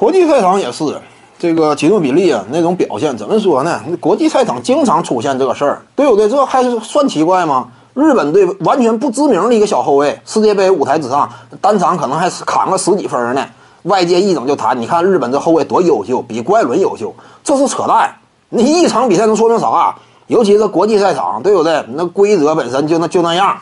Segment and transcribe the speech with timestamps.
[0.00, 0.98] 国际赛场也是，
[1.38, 3.78] 这个吉诺比利啊那种表现怎么说呢？
[4.00, 6.26] 国际赛场经常出现这个事儿，对不对？
[6.26, 7.68] 这还是算奇怪吗？
[7.92, 11.28] 日本队完全不知名的一个小后卫，世界杯舞台之上
[11.60, 13.46] 单场可能还砍个十几分呢。
[13.82, 17.14] 外界一整就谈，你看日本这后卫多优秀，比郭艾伦优秀，
[17.44, 18.10] 这是扯淡。
[18.48, 19.94] 你一场比赛能说明啥？
[20.28, 21.84] 尤其是国际赛场，对不对？
[21.88, 23.54] 那规则本身就那就那样，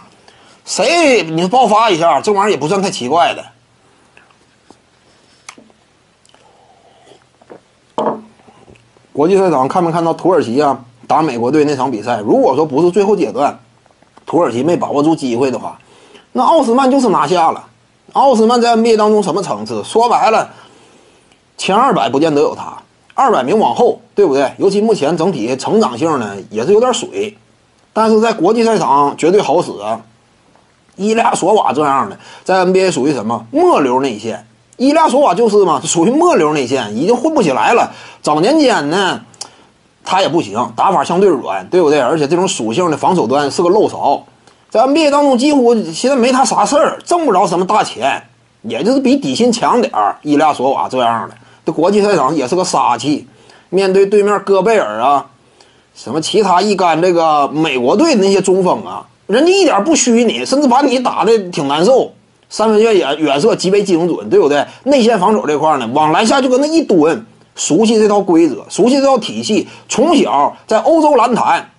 [0.64, 3.43] 谁你爆发一下，这玩意儿也不算太奇怪的。
[9.18, 12.21] 国际赛场看没看到土耳其啊打美国队那场比赛？
[12.21, 13.58] 如果说不是最后阶段，
[14.25, 15.77] 土耳其没把握住机会的话，
[16.31, 17.64] 那奥斯曼就是拿下了。
[18.13, 19.82] 奥斯曼在 NBA 当中什么层次？
[19.82, 20.50] 说白了，
[21.57, 22.79] 前二百不见得有他，
[23.14, 24.53] 二百名往后，对不对？
[24.57, 27.36] 尤其目前整体成长性呢也是有点水，
[27.93, 30.00] 但是在国际赛场绝对好使啊。
[30.94, 34.47] 伊利亚索瓦这样的，在 NBA 属于什么末流内线？
[34.78, 37.92] 伊利亚索瓦就是嘛，属于末流内线，已经混不起来了。
[38.23, 39.20] 早年间呢，
[40.05, 41.98] 他也不行，打法相对软，对不对？
[41.98, 44.25] 而且这种属性的防守端是个漏勺。
[44.70, 48.22] 在 NBA 当中，几乎现在没他啥事儿，挣不着什么大钱，
[48.62, 50.17] 也就是比底薪强点儿。
[50.22, 51.34] 伊利亚索瓦这样的，
[51.67, 53.27] 这国际赛场也是个杀器。
[53.70, 55.27] 面对对面戈贝尔啊，
[55.92, 62.12] 什么其他一干这个美国队的那些中锋啊，人家一点不虚你，甚至把你打的挺难受。
[62.48, 64.66] 三分线远远射极为精准，对不对？
[64.84, 71.70] 内线防守这块呢，往篮下就搁那一蹲，熟悉这套规则，熟悉这套体系，从小在欧洲篮坛。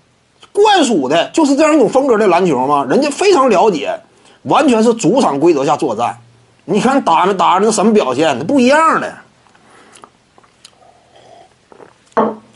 [0.51, 2.85] 灌输的就是这样一种风格的篮球吗？
[2.89, 4.01] 人家非常了解，
[4.43, 6.17] 完全是主场规则下作战。
[6.65, 8.45] 你看打没打那什么表现？
[8.45, 9.13] 不一样的。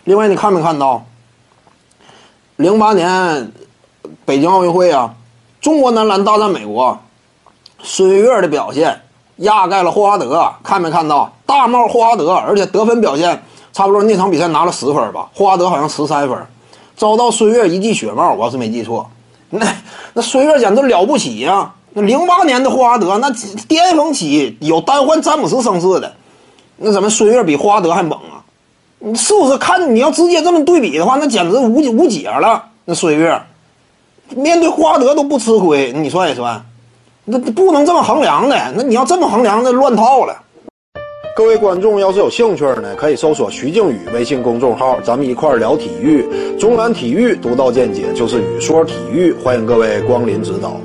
[0.03, 1.05] 另外，你看没看到？
[2.55, 3.52] 零八年
[4.25, 5.14] 北京奥运会啊，
[5.61, 7.00] 中国男篮大战美国，
[7.84, 9.00] 孙悦的表现
[9.38, 10.52] 压盖了霍华德。
[10.64, 11.31] 看没看到？
[11.45, 16.38] 大帽霍华德，而且得分表现差不多，那场比赛拿了十分吧，霍华德好像十三分。
[16.95, 19.08] 遭到孙悦一记血帽，我要是没记错，
[19.52, 19.67] 那
[20.14, 21.73] 那孙悦简直了不起呀！
[21.94, 23.30] 那零八年的霍华德，那
[23.67, 26.14] 巅峰期有单换詹姆斯声势的，
[26.77, 28.42] 那怎么孙悦比霍华德还猛啊？
[29.00, 32.64] 你是不是看你要直接这么对比的话，那简直无无解了。
[32.86, 33.39] 那孙悦
[34.30, 36.64] 面对霍华德都不吃亏，你算一算，
[37.26, 38.56] 那不能这么衡量的。
[38.76, 40.36] 那你要这么衡量，那乱套了。
[41.36, 46.28] 各位观众要是有兴趣呢，可以搜索徐静宇微信公众号，咱们一块聊体育。
[46.60, 50.80] 中南体育独到见解就是语说体育，欢迎各位光临指导。